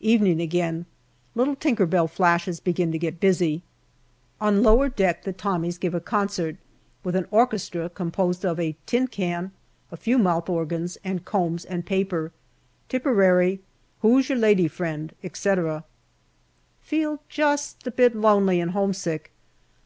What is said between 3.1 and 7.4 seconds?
busy. On lower deck the Tommies give a concert, with an